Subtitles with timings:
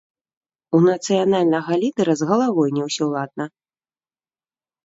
[0.77, 3.45] У нацыянальнага лідэра з галавой не ўсё ладна!